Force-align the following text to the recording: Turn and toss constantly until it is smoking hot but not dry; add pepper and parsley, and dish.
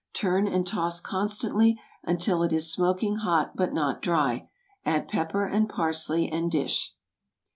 Turn 0.13 0.47
and 0.47 0.65
toss 0.65 0.99
constantly 0.99 1.79
until 2.03 2.41
it 2.41 2.51
is 2.51 2.73
smoking 2.73 3.17
hot 3.17 3.55
but 3.55 3.71
not 3.71 4.01
dry; 4.01 4.49
add 4.83 5.07
pepper 5.07 5.45
and 5.45 5.69
parsley, 5.69 6.27
and 6.27 6.49
dish. 6.49 6.95